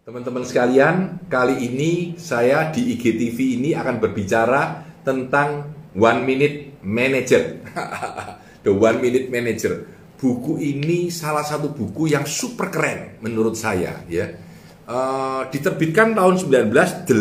Teman-teman 0.00 0.40
sekalian, 0.40 1.20
kali 1.28 1.60
ini 1.60 2.16
saya 2.16 2.72
di 2.72 2.96
IGTV 2.96 3.60
ini 3.60 3.76
akan 3.76 4.00
berbicara 4.00 4.80
tentang 5.04 5.76
One 5.92 6.24
Minute 6.24 6.80
Manager. 6.80 7.60
The 8.64 8.72
One 8.72 8.96
Minute 8.96 9.28
Manager. 9.28 9.84
Buku 10.16 10.56
ini 10.56 11.12
salah 11.12 11.44
satu 11.44 11.76
buku 11.76 12.16
yang 12.16 12.24
super 12.24 12.72
keren 12.72 13.20
menurut 13.20 13.60
saya 13.60 14.00
ya. 14.08 14.24
Uh, 14.88 15.44
diterbitkan 15.52 16.16
tahun 16.16 16.48
1981, 16.48 17.12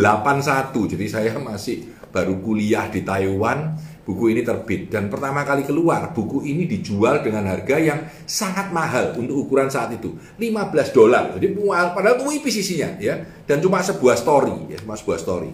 jadi 0.95 1.05
saya 1.11 1.35
masih 1.35 1.83
baru 2.15 2.39
kuliah 2.39 2.87
di 2.87 3.03
Taiwan 3.03 3.75
buku 4.09 4.33
ini 4.33 4.41
terbit 4.41 4.89
dan 4.89 5.05
pertama 5.05 5.45
kali 5.45 5.61
keluar 5.69 6.09
buku 6.17 6.41
ini 6.41 6.65
dijual 6.65 7.21
dengan 7.21 7.45
harga 7.45 7.77
yang 7.77 8.09
sangat 8.25 8.73
mahal 8.73 9.13
untuk 9.21 9.45
ukuran 9.45 9.69
saat 9.69 9.93
itu 9.93 10.17
15 10.41 10.97
dolar. 10.97 11.37
Jadi 11.37 11.53
padahal 11.69 12.17
itu 12.17 12.25
tipis 12.41 12.65
isinya 12.65 12.97
ya. 12.97 13.21
Dan 13.45 13.61
cuma 13.61 13.85
sebuah 13.85 14.17
story 14.17 14.73
ya 14.73 14.81
cuma 14.81 14.97
sebuah 14.97 15.21
story. 15.21 15.53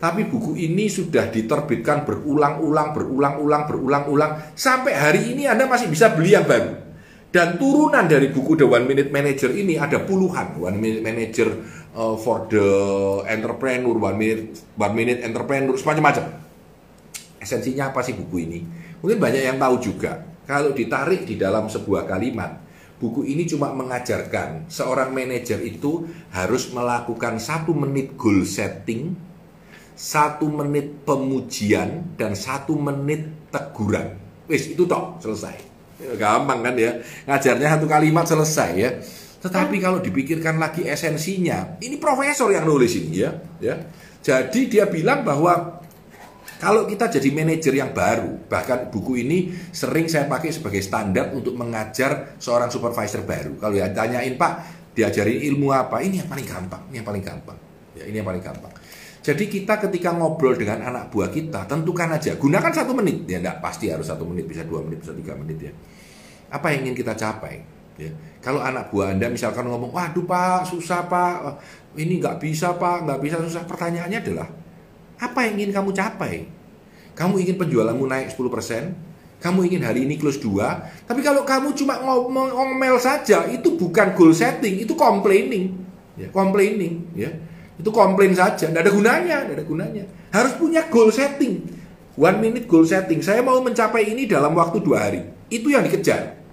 Tapi 0.00 0.24
buku 0.24 0.56
ini 0.56 0.88
sudah 0.88 1.28
diterbitkan 1.28 2.08
berulang-ulang 2.08 2.96
berulang-ulang 2.96 3.62
berulang-ulang. 3.68 4.56
Sampai 4.56 4.96
hari 4.96 5.36
ini 5.36 5.44
Anda 5.44 5.68
masih 5.68 5.92
bisa 5.92 6.08
beli 6.16 6.32
yang 6.32 6.48
baru. 6.48 6.80
Dan 7.28 7.60
turunan 7.60 8.06
dari 8.08 8.30
buku 8.32 8.56
The 8.56 8.64
One 8.64 8.88
Minute 8.88 9.10
Manager 9.12 9.52
ini 9.52 9.76
ada 9.76 10.00
puluhan. 10.00 10.56
One 10.56 10.80
Minute 10.80 11.04
Manager 11.04 11.52
uh, 11.92 12.16
for 12.16 12.48
the 12.48 12.64
Entrepreneur 13.28 13.92
One 13.92 14.16
Minute 14.16 14.72
One 14.80 14.94
Minute 14.96 15.20
Entrepreneur 15.20 15.76
macam-macam 15.76 16.43
esensinya 17.44 17.92
apa 17.92 18.00
sih 18.00 18.16
buku 18.16 18.36
ini? 18.48 18.60
Mungkin 19.04 19.20
banyak 19.20 19.42
yang 19.44 19.60
tahu 19.60 19.76
juga. 19.78 20.24
Kalau 20.48 20.72
ditarik 20.72 21.28
di 21.28 21.36
dalam 21.36 21.68
sebuah 21.68 22.08
kalimat, 22.08 22.64
buku 23.00 23.28
ini 23.28 23.44
cuma 23.44 23.72
mengajarkan 23.76 24.68
seorang 24.72 25.12
manajer 25.12 25.60
itu 25.60 26.08
harus 26.32 26.72
melakukan 26.72 27.36
satu 27.36 27.76
menit 27.76 28.16
goal 28.16 28.44
setting, 28.48 29.12
satu 29.92 30.48
menit 30.48 31.04
pemujian, 31.04 32.16
dan 32.16 32.32
satu 32.32 32.76
menit 32.76 33.52
teguran. 33.52 34.16
Wis, 34.48 34.72
itu 34.72 34.84
toh, 34.84 35.16
selesai. 35.20 35.56
Gampang 36.18 36.60
kan 36.60 36.74
ya, 36.76 37.00
ngajarnya 37.24 37.78
satu 37.78 37.86
kalimat 37.88 38.26
selesai 38.28 38.70
ya. 38.76 38.90
Tetapi 39.44 39.76
kalau 39.76 40.00
dipikirkan 40.00 40.56
lagi 40.56 40.88
esensinya, 40.88 41.76
ini 41.84 42.00
profesor 42.00 42.48
yang 42.48 42.64
nulis 42.64 42.96
ini 42.96 43.20
ya, 43.20 43.30
ya. 43.60 43.76
Jadi 44.24 44.72
dia 44.72 44.88
bilang 44.88 45.20
bahwa 45.20 45.83
kalau 46.60 46.86
kita 46.86 47.10
jadi 47.10 47.28
manajer 47.34 47.74
yang 47.74 47.90
baru, 47.90 48.46
bahkan 48.46 48.88
buku 48.88 49.26
ini 49.26 49.50
sering 49.74 50.06
saya 50.06 50.30
pakai 50.30 50.54
sebagai 50.54 50.80
standar 50.80 51.34
untuk 51.34 51.58
mengajar 51.58 52.38
seorang 52.38 52.70
supervisor 52.70 53.26
baru. 53.26 53.58
Kalau 53.58 53.74
ya 53.74 53.90
tanyain 53.90 54.38
Pak, 54.38 54.52
diajarin 54.94 55.42
ilmu 55.52 55.74
apa? 55.74 56.00
Ini 56.00 56.24
yang 56.24 56.28
paling 56.30 56.46
gampang, 56.46 56.82
ini 56.90 56.96
yang 57.02 57.08
paling 57.08 57.24
gampang. 57.24 57.58
Ya, 57.94 58.04
ini 58.06 58.16
yang 58.22 58.28
paling 58.28 58.42
gampang. 58.42 58.72
Jadi 59.24 59.48
kita 59.48 59.80
ketika 59.80 60.12
ngobrol 60.12 60.52
dengan 60.52 60.84
anak 60.84 61.08
buah 61.08 61.32
kita, 61.32 61.64
tentukan 61.64 62.12
aja, 62.12 62.36
gunakan 62.36 62.68
satu 62.68 62.92
menit. 62.92 63.24
Ya 63.24 63.40
enggak 63.40 63.64
pasti 63.64 63.88
harus 63.88 64.04
satu 64.04 64.28
menit, 64.28 64.44
bisa 64.44 64.68
dua 64.68 64.84
menit, 64.84 65.00
bisa 65.00 65.16
tiga 65.16 65.32
menit 65.32 65.58
ya. 65.58 65.72
Apa 66.52 66.76
yang 66.76 66.86
ingin 66.86 66.96
kita 67.00 67.16
capai? 67.16 67.64
Ya. 67.96 68.12
Kalau 68.44 68.60
anak 68.60 68.92
buah 68.92 69.16
Anda 69.16 69.32
misalkan 69.32 69.64
ngomong, 69.64 69.96
waduh 69.96 70.28
Pak, 70.28 70.68
susah 70.68 71.08
Pak, 71.08 71.56
ini 71.96 72.20
nggak 72.20 72.36
bisa 72.36 72.76
Pak, 72.76 73.08
nggak 73.08 73.20
bisa 73.24 73.40
susah. 73.40 73.64
Pertanyaannya 73.64 74.18
adalah, 74.20 74.48
apa 75.18 75.46
yang 75.46 75.60
ingin 75.60 75.72
kamu 75.74 75.90
capai? 75.94 76.48
Kamu 77.14 77.38
ingin 77.38 77.56
penjualanmu 77.58 78.04
naik 78.10 78.34
10%? 78.34 79.38
Kamu 79.38 79.60
ingin 79.68 79.84
hari 79.84 80.08
ini 80.08 80.16
close 80.16 80.40
2? 80.40 81.06
Tapi 81.06 81.20
kalau 81.20 81.44
kamu 81.44 81.76
cuma 81.76 82.00
ngomel 82.00 82.96
saja, 82.96 83.44
itu 83.46 83.76
bukan 83.76 84.16
goal 84.16 84.32
setting, 84.32 84.82
itu 84.82 84.96
complaining. 84.96 85.76
Ya, 86.16 86.32
complaining, 86.32 87.06
ya. 87.12 87.30
Itu 87.76 87.90
komplain 87.90 88.32
saja, 88.32 88.70
tidak 88.70 88.86
ada 88.86 88.92
gunanya, 88.94 89.44
tidak 89.44 89.56
ada 89.60 89.66
gunanya. 89.66 90.04
Harus 90.32 90.56
punya 90.56 90.86
goal 90.88 91.10
setting. 91.12 91.60
One 92.14 92.38
minute 92.38 92.70
goal 92.70 92.86
setting. 92.86 93.20
Saya 93.20 93.42
mau 93.42 93.58
mencapai 93.58 94.06
ini 94.14 94.30
dalam 94.30 94.54
waktu 94.54 94.78
dua 94.78 95.10
hari. 95.10 95.26
Itu 95.50 95.70
yang 95.70 95.82
dikejar. 95.82 96.43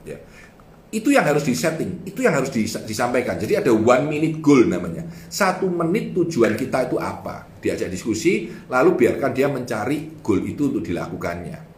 Itu 0.92 1.08
yang 1.08 1.24
harus 1.24 1.48
disetting, 1.48 2.04
itu 2.04 2.20
yang 2.20 2.36
harus 2.36 2.52
disampaikan. 2.84 3.40
Jadi 3.40 3.64
ada 3.64 3.72
one 3.72 4.12
minute 4.12 4.44
goal 4.44 4.68
namanya. 4.68 5.08
Satu 5.32 5.72
menit 5.72 6.12
tujuan 6.12 6.60
kita 6.60 6.92
itu 6.92 7.00
apa? 7.00 7.48
Diajak 7.64 7.88
diskusi, 7.88 8.52
lalu 8.68 9.00
biarkan 9.00 9.32
dia 9.32 9.48
mencari 9.48 10.20
goal 10.20 10.44
itu 10.44 10.68
untuk 10.68 10.84
dilakukannya. 10.84 11.72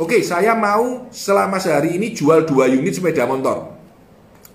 Oke, 0.00 0.24
saya 0.24 0.56
mau 0.56 1.12
selama 1.12 1.60
sehari 1.60 2.00
ini 2.00 2.16
jual 2.16 2.48
dua 2.48 2.64
unit 2.72 2.96
sepeda 2.96 3.28
motor. 3.28 3.76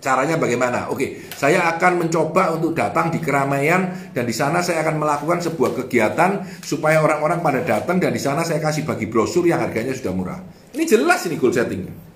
Caranya 0.02 0.42
bagaimana? 0.42 0.90
Oke, 0.90 1.22
saya 1.38 1.70
akan 1.76 2.08
mencoba 2.08 2.56
untuk 2.58 2.74
datang 2.74 3.14
di 3.14 3.22
keramaian 3.22 4.10
dan 4.10 4.26
di 4.26 4.34
sana 4.34 4.66
saya 4.66 4.82
akan 4.90 5.06
melakukan 5.06 5.44
sebuah 5.44 5.86
kegiatan 5.86 6.50
supaya 6.66 6.98
orang-orang 7.04 7.46
pada 7.46 7.62
datang 7.62 8.02
dan 8.02 8.10
di 8.10 8.20
sana 8.20 8.42
saya 8.42 8.58
kasih 8.58 8.90
bagi 8.90 9.06
brosur 9.06 9.46
yang 9.46 9.62
harganya 9.62 9.94
sudah 9.94 10.14
murah. 10.18 10.40
Ini 10.74 10.84
jelas 10.88 11.30
ini 11.30 11.38
goal 11.38 11.54
settingnya. 11.54 12.09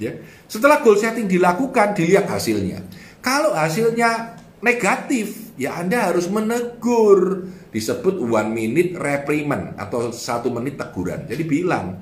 Ya. 0.00 0.16
Setelah 0.48 0.80
goal 0.80 0.96
setting 0.96 1.28
dilakukan, 1.28 1.92
dilihat 1.92 2.24
hasilnya. 2.24 2.80
Kalau 3.20 3.52
hasilnya 3.52 4.40
negatif, 4.64 5.52
ya 5.60 5.76
Anda 5.76 6.08
harus 6.08 6.26
menegur. 6.32 7.52
Disebut 7.70 8.18
one 8.18 8.50
minute 8.50 8.98
reprimand 8.98 9.78
atau 9.78 10.10
satu 10.10 10.50
menit 10.50 10.74
teguran. 10.74 11.28
Jadi 11.28 11.44
bilang, 11.46 12.00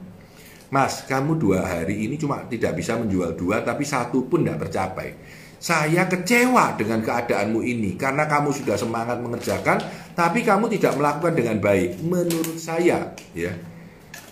Mas, 0.73 1.05
kamu 1.05 1.37
dua 1.37 1.61
hari 1.67 2.09
ini 2.09 2.17
cuma 2.17 2.45
tidak 2.49 2.79
bisa 2.79 2.97
menjual 2.97 3.37
dua, 3.37 3.61
tapi 3.61 3.85
satu 3.85 4.25
pun 4.31 4.47
tidak 4.47 4.69
tercapai. 4.69 5.13
Saya 5.59 6.07
kecewa 6.07 6.79
dengan 6.79 7.03
keadaanmu 7.03 7.67
ini 7.67 7.99
karena 7.99 8.31
kamu 8.31 8.55
sudah 8.55 8.79
semangat 8.79 9.19
mengerjakan, 9.19 9.83
tapi 10.15 10.47
kamu 10.47 10.71
tidak 10.71 10.95
melakukan 10.95 11.35
dengan 11.35 11.57
baik. 11.59 11.99
Menurut 12.01 12.57
saya, 12.57 13.13
ya, 13.35 13.53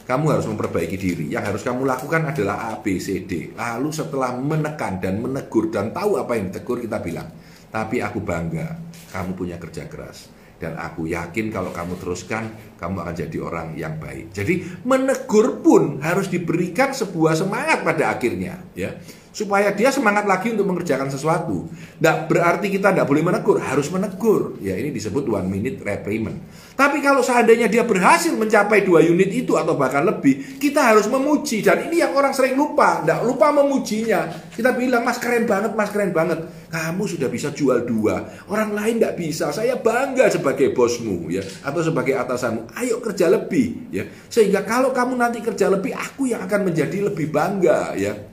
kamu 0.06 0.38
harus 0.38 0.46
memperbaiki 0.46 0.96
diri. 0.96 1.26
Yang 1.34 1.44
harus 1.52 1.62
kamu 1.66 1.82
lakukan 1.82 2.30
adalah 2.30 2.70
A, 2.70 2.78
B, 2.78 3.02
C, 3.02 3.26
D. 3.26 3.52
Lalu 3.58 3.90
setelah 3.90 4.38
menekan 4.38 5.02
dan 5.02 5.18
menegur 5.18 5.68
dan 5.68 5.90
tahu 5.90 6.22
apa 6.22 6.38
yang 6.38 6.54
ditegur, 6.54 6.78
kita 6.78 7.02
bilang, 7.02 7.26
tapi 7.74 7.98
aku 7.98 8.22
bangga, 8.22 8.78
kamu 9.10 9.34
punya 9.34 9.58
kerja 9.58 9.90
keras. 9.90 10.30
Dan 10.56 10.78
aku 10.80 11.04
yakin 11.04 11.52
kalau 11.52 11.68
kamu 11.68 12.00
teruskan, 12.00 12.48
kamu 12.80 13.04
akan 13.04 13.14
jadi 13.18 13.38
orang 13.44 13.68
yang 13.76 14.00
baik. 14.00 14.32
Jadi 14.32 14.86
menegur 14.88 15.60
pun 15.60 16.00
harus 16.00 16.32
diberikan 16.32 16.96
sebuah 16.96 17.36
semangat 17.36 17.84
pada 17.84 18.16
akhirnya. 18.16 18.64
ya 18.72 18.96
supaya 19.36 19.68
dia 19.76 19.92
semangat 19.92 20.24
lagi 20.24 20.48
untuk 20.56 20.64
mengerjakan 20.64 21.12
sesuatu. 21.12 21.68
Tidak 21.68 22.24
berarti 22.24 22.72
kita 22.72 22.88
tidak 22.96 23.04
boleh 23.04 23.20
menegur, 23.20 23.60
harus 23.60 23.92
menegur. 23.92 24.56
Ya 24.64 24.80
ini 24.80 24.88
disebut 24.88 25.28
one 25.28 25.44
minute 25.44 25.84
reprimand. 25.84 26.40
Tapi 26.72 27.04
kalau 27.04 27.20
seandainya 27.20 27.68
dia 27.68 27.84
berhasil 27.84 28.32
mencapai 28.32 28.88
dua 28.88 29.04
unit 29.04 29.28
itu 29.28 29.52
atau 29.60 29.76
bahkan 29.76 30.08
lebih, 30.08 30.56
kita 30.56 30.80
harus 30.80 31.04
memuji. 31.12 31.60
Dan 31.60 31.92
ini 31.92 32.00
yang 32.00 32.16
orang 32.16 32.32
sering 32.32 32.56
lupa, 32.56 33.04
tidak 33.04 33.28
lupa 33.28 33.52
memujinya. 33.52 34.48
Kita 34.56 34.72
bilang, 34.72 35.04
mas 35.04 35.20
keren 35.20 35.44
banget, 35.44 35.76
mas 35.76 35.92
keren 35.92 36.16
banget. 36.16 36.40
Kamu 36.72 37.04
sudah 37.04 37.28
bisa 37.28 37.52
jual 37.52 37.84
dua, 37.84 38.24
orang 38.48 38.72
lain 38.72 38.96
tidak 39.00 39.20
bisa. 39.20 39.52
Saya 39.52 39.76
bangga 39.76 40.32
sebagai 40.32 40.72
bosmu 40.72 41.28
ya, 41.28 41.44
atau 41.60 41.84
sebagai 41.84 42.16
atasanmu. 42.16 42.72
Ayo 42.76 43.04
kerja 43.04 43.28
lebih 43.28 43.92
ya, 43.92 44.04
sehingga 44.32 44.64
kalau 44.64 44.96
kamu 44.96 45.16
nanti 45.16 45.44
kerja 45.44 45.68
lebih, 45.68 45.92
aku 45.92 46.28
yang 46.28 46.40
akan 46.44 46.72
menjadi 46.72 47.08
lebih 47.12 47.28
bangga 47.28 47.92
ya. 47.96 48.25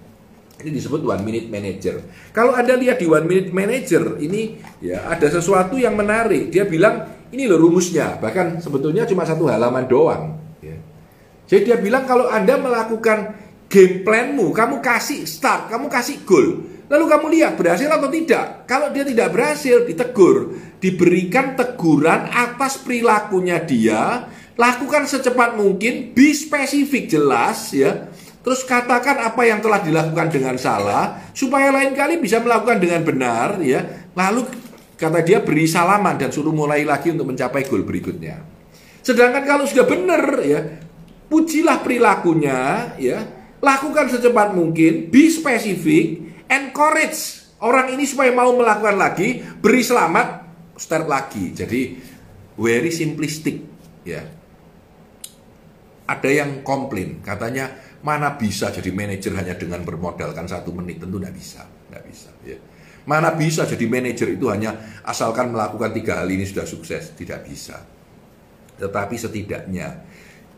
Ini 0.63 0.71
disebut 0.79 1.03
one 1.03 1.23
minute 1.27 1.51
manager. 1.51 1.99
Kalau 2.31 2.55
Anda 2.55 2.79
lihat 2.79 3.03
di 3.03 3.07
one 3.11 3.27
minute 3.27 3.51
manager 3.51 4.15
ini 4.23 4.55
ya 4.79 5.11
ada 5.11 5.27
sesuatu 5.27 5.75
yang 5.75 5.99
menarik. 5.99 6.47
Dia 6.47 6.63
bilang 6.63 7.27
ini 7.35 7.43
loh 7.51 7.59
rumusnya. 7.59 8.15
Bahkan 8.15 8.63
sebetulnya 8.63 9.03
cuma 9.03 9.27
satu 9.27 9.51
halaman 9.51 9.83
doang. 9.91 10.39
Ya. 10.63 10.79
Jadi 11.51 11.67
dia 11.67 11.77
bilang 11.83 12.07
kalau 12.07 12.31
Anda 12.31 12.55
melakukan 12.55 13.35
game 13.67 14.07
planmu, 14.07 14.55
kamu 14.55 14.79
kasih 14.79 15.27
start, 15.27 15.67
kamu 15.67 15.91
kasih 15.91 16.23
goal. 16.23 16.63
Lalu 16.87 17.05
kamu 17.11 17.25
lihat 17.35 17.53
berhasil 17.59 17.91
atau 17.91 18.07
tidak. 18.07 18.63
Kalau 18.63 18.87
dia 18.95 19.03
tidak 19.03 19.35
berhasil, 19.35 19.83
ditegur. 19.83 20.55
Diberikan 20.79 21.59
teguran 21.59 22.31
atas 22.31 22.79
perilakunya 22.79 23.59
dia. 23.59 24.31
Lakukan 24.55 25.09
secepat 25.09 25.57
mungkin, 25.57 26.13
be 26.13 26.29
spesifik 26.31 27.09
jelas 27.09 27.73
ya 27.73 28.13
Terus 28.43 28.67
katakan 28.67 29.23
apa 29.23 29.41
yang 29.47 29.63
telah 29.63 29.79
dilakukan 29.79 30.27
dengan 30.27 30.59
salah 30.59 31.31
supaya 31.31 31.71
lain 31.71 31.95
kali 31.95 32.19
bisa 32.19 32.43
melakukan 32.43 32.75
dengan 32.75 33.01
benar 33.07 33.63
ya. 33.63 34.11
Lalu 34.11 34.43
kata 34.99 35.23
dia 35.23 35.39
beri 35.39 35.63
salaman 35.63 36.19
dan 36.19 36.27
suruh 36.27 36.51
mulai 36.51 36.83
lagi 36.83 37.15
untuk 37.15 37.31
mencapai 37.31 37.63
goal 37.63 37.87
berikutnya. 37.87 38.43
Sedangkan 38.99 39.43
kalau 39.47 39.63
sudah 39.63 39.87
benar 39.87 40.43
ya, 40.43 40.59
pujilah 41.31 41.79
perilakunya 41.83 42.91
ya, 42.99 43.23
lakukan 43.63 44.11
secepat 44.11 44.51
mungkin, 44.51 45.07
be 45.07 45.31
specific, 45.31 46.19
encourage 46.51 47.47
orang 47.63 47.95
ini 47.95 48.03
supaya 48.03 48.35
mau 48.35 48.51
melakukan 48.55 48.99
lagi, 48.99 49.39
beri 49.39 49.83
selamat, 49.83 50.27
start 50.75 51.07
lagi. 51.07 51.55
Jadi 51.55 51.81
very 52.59 52.91
simplistic 52.91 53.59
ya. 54.03 54.23
Ada 56.03 56.29
yang 56.43 56.67
komplain, 56.67 57.23
katanya 57.23 57.71
mana 58.03 58.35
bisa 58.35 58.69
jadi 58.69 58.91
manajer 58.91 59.31
hanya 59.33 59.55
dengan 59.55 59.81
bermodalkan 59.87 60.45
satu 60.45 60.75
menit 60.75 60.99
tentu 60.99 61.17
tidak 61.17 61.33
bisa 61.35 61.61
tidak 61.63 62.03
bisa 62.07 62.29
ya 62.43 62.59
Mana 63.03 63.35
bisa 63.35 63.67
jadi 63.67 63.83
manajer 63.83 64.39
itu 64.39 64.47
hanya 64.47 64.79
asalkan 65.03 65.51
melakukan 65.51 65.91
tiga 65.91 66.23
hal 66.23 66.29
ini 66.31 66.47
sudah 66.47 66.63
sukses, 66.63 67.11
tidak 67.19 67.43
bisa. 67.43 67.83
Tetapi 68.79 69.15
setidaknya 69.19 70.07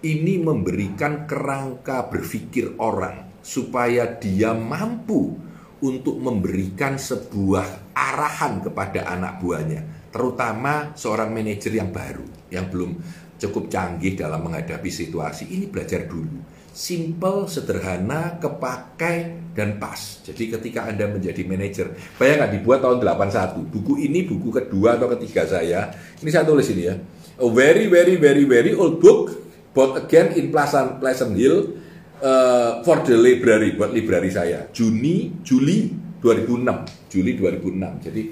ini 0.06 0.38
memberikan 0.38 1.26
kerangka 1.26 2.06
berpikir 2.06 2.78
orang 2.78 3.42
supaya 3.42 4.06
dia 4.06 4.54
mampu 4.54 5.34
untuk 5.82 6.22
memberikan 6.22 7.02
sebuah 7.02 7.94
arahan 7.98 8.62
kepada 8.62 9.10
anak 9.10 9.42
buahnya, 9.42 10.14
terutama 10.14 10.94
seorang 10.94 11.34
manajer 11.34 11.74
yang 11.74 11.90
baru, 11.90 12.26
yang 12.54 12.70
belum 12.70 12.94
cukup 13.42 13.74
canggih 13.74 14.14
dalam 14.14 14.46
menghadapi 14.46 14.90
situasi. 14.94 15.50
Ini 15.50 15.66
belajar 15.66 16.06
dulu 16.06 16.55
simple, 16.75 17.48
sederhana, 17.48 18.36
kepakai, 18.36 19.48
dan 19.56 19.80
pas. 19.80 20.19
Jadi 20.27 20.51
ketika 20.51 20.92
Anda 20.92 21.07
menjadi 21.07 21.48
manajer, 21.48 21.95
bayangkan 22.19 22.51
dibuat 22.51 22.83
tahun 22.83 23.00
81. 23.00 23.72
Buku 23.72 24.04
ini 24.04 24.27
buku 24.27 24.51
kedua 24.51 25.00
atau 25.00 25.07
ketiga 25.16 25.48
saya. 25.48 25.95
Ini 26.19 26.27
saya 26.27 26.44
tulis 26.44 26.68
ini 26.75 26.83
ya. 26.92 27.00
A 27.39 27.48
very, 27.48 27.88
very, 27.88 28.19
very, 28.19 28.44
very 28.44 28.75
old 28.75 29.00
book, 29.00 29.31
bought 29.72 29.95
again 29.95 30.36
in 30.36 30.51
Pleasant, 30.51 31.00
Pleasant 31.00 31.31
Hill 31.39 31.80
uh, 32.19 32.83
for 32.83 33.00
the 33.07 33.16
library, 33.16 33.80
buat 33.80 33.95
library 33.95 34.36
saya. 34.36 34.68
Juni, 34.75 35.39
Juli 35.48 35.95
2006. 36.19 37.07
Juli 37.07 37.31
2006. 37.39 38.06
Jadi 38.12 38.24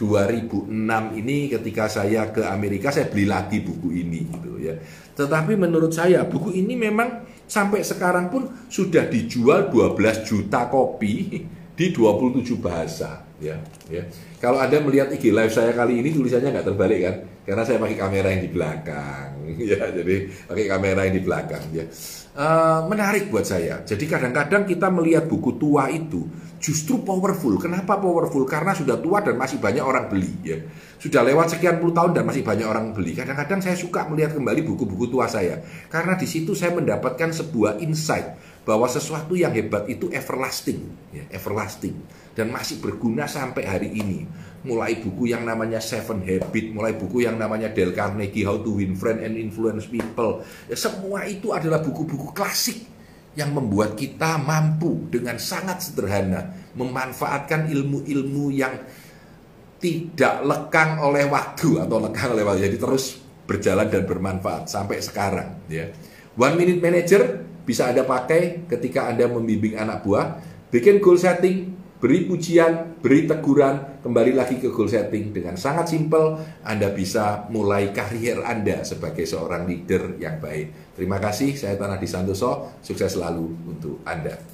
2006 0.00 0.72
ini 1.20 1.52
ketika 1.52 1.84
saya 1.84 2.32
ke 2.32 2.40
Amerika 2.48 2.88
saya 2.88 3.12
beli 3.12 3.28
lagi 3.28 3.60
buku 3.60 3.92
ini 3.92 4.24
gitu 4.24 4.56
ya. 4.56 4.72
Tetapi 5.12 5.60
menurut 5.60 5.92
saya 5.92 6.24
buku 6.24 6.56
ini 6.56 6.72
memang 6.72 7.28
sampai 7.50 7.82
sekarang 7.82 8.30
pun 8.30 8.46
sudah 8.70 9.10
dijual 9.10 9.74
12 9.74 10.22
juta 10.22 10.70
kopi 10.70 11.42
di 11.74 11.86
27 11.90 12.46
bahasa 12.62 13.26
ya 13.42 13.58
ya. 13.90 14.06
Kalau 14.38 14.62
Anda 14.62 14.78
melihat 14.78 15.10
IG 15.10 15.34
live 15.34 15.50
saya 15.50 15.74
kali 15.74 15.98
ini 15.98 16.14
tulisannya 16.14 16.54
nggak 16.54 16.66
terbalik 16.70 17.00
kan? 17.02 17.16
Karena 17.42 17.62
saya 17.66 17.82
pakai 17.82 17.96
kamera 17.98 18.28
yang 18.30 18.42
di 18.46 18.52
belakang 18.54 19.28
ya. 19.72 19.82
Jadi 19.90 20.14
pakai 20.46 20.64
kamera 20.70 21.00
yang 21.10 21.14
di 21.18 21.22
belakang 21.26 21.64
ya. 21.74 21.84
Uh, 22.30 22.86
menarik 22.86 23.26
buat 23.26 23.42
saya. 23.42 23.82
Jadi 23.82 24.06
kadang-kadang 24.06 24.62
kita 24.62 24.86
melihat 24.86 25.26
buku 25.26 25.58
tua 25.58 25.90
itu 25.90 26.30
justru 26.60 27.00
powerful. 27.00 27.56
Kenapa 27.56 27.96
powerful? 27.96 28.44
Karena 28.44 28.76
sudah 28.76 29.00
tua 29.00 29.24
dan 29.24 29.40
masih 29.40 29.56
banyak 29.56 29.80
orang 29.80 30.12
beli 30.12 30.30
ya. 30.44 30.60
Sudah 31.00 31.24
lewat 31.24 31.56
sekian 31.56 31.80
puluh 31.80 31.96
tahun 31.96 32.12
dan 32.12 32.28
masih 32.28 32.44
banyak 32.44 32.68
orang 32.68 32.92
beli. 32.92 33.16
Kadang-kadang 33.16 33.64
saya 33.64 33.74
suka 33.74 34.04
melihat 34.06 34.36
kembali 34.36 34.60
buku-buku 34.68 35.08
tua 35.08 35.24
saya 35.26 35.64
karena 35.88 36.14
di 36.20 36.28
situ 36.28 36.52
saya 36.52 36.76
mendapatkan 36.76 37.32
sebuah 37.32 37.80
insight 37.80 38.36
bahwa 38.68 38.84
sesuatu 38.84 39.32
yang 39.32 39.56
hebat 39.56 39.88
itu 39.88 40.12
everlasting, 40.12 40.84
ya, 41.16 41.24
everlasting 41.32 41.96
dan 42.36 42.52
masih 42.52 42.78
berguna 42.78 43.24
sampai 43.24 43.64
hari 43.64 43.88
ini 43.96 44.28
mulai 44.60 45.00
buku 45.00 45.32
yang 45.32 45.48
namanya 45.48 45.80
Seven 45.80 46.20
Habit, 46.20 46.76
mulai 46.76 46.92
buku 46.92 47.24
yang 47.24 47.40
namanya 47.40 47.72
Dale 47.72 47.96
Carnegie 47.96 48.44
How 48.44 48.60
to 48.60 48.76
Win 48.76 48.92
Friends 48.92 49.24
and 49.24 49.40
Influence 49.40 49.88
People. 49.88 50.44
Ya, 50.68 50.76
semua 50.76 51.24
itu 51.24 51.56
adalah 51.56 51.80
buku-buku 51.80 52.36
klasik 52.36 52.84
yang 53.38 53.54
membuat 53.54 53.94
kita 53.94 54.42
mampu 54.42 55.06
dengan 55.06 55.38
sangat 55.38 55.86
sederhana 55.86 56.50
memanfaatkan 56.74 57.70
ilmu-ilmu 57.70 58.50
yang 58.50 58.74
tidak 59.80 60.44
lekang 60.44 61.00
oleh 61.00 61.24
waktu 61.30 61.80
atau 61.80 61.98
lekang 62.02 62.36
oleh 62.36 62.44
waktu. 62.44 62.68
Jadi 62.68 62.76
terus 62.76 63.16
berjalan 63.48 63.88
dan 63.88 64.04
bermanfaat 64.04 64.68
sampai 64.68 65.00
sekarang 65.02 65.56
ya. 65.66 65.90
One 66.38 66.54
minute 66.54 66.78
manager 66.78 67.42
bisa 67.64 67.90
Anda 67.90 68.06
pakai 68.06 68.66
ketika 68.66 69.10
Anda 69.10 69.26
membimbing 69.26 69.78
anak 69.78 70.06
buah, 70.06 70.38
bikin 70.70 70.98
goal 71.02 71.18
setting, 71.18 71.79
beri 72.00 72.24
pujian, 72.24 72.96
beri 72.96 73.28
teguran, 73.28 74.00
kembali 74.00 74.32
lagi 74.32 74.56
ke 74.56 74.72
goal 74.72 74.88
setting 74.88 75.36
dengan 75.36 75.60
sangat 75.60 75.92
simpel 75.92 76.40
Anda 76.64 76.96
bisa 76.96 77.44
mulai 77.52 77.92
karier 77.92 78.40
Anda 78.40 78.80
sebagai 78.88 79.28
seorang 79.28 79.68
leader 79.68 80.16
yang 80.16 80.40
baik. 80.40 80.96
Terima 80.96 81.20
kasih, 81.20 81.52
saya 81.52 81.76
Tanah 81.76 82.00
Di 82.00 82.08
Santoso, 82.08 82.80
sukses 82.80 83.12
selalu 83.12 83.52
untuk 83.68 84.00
Anda. 84.08 84.49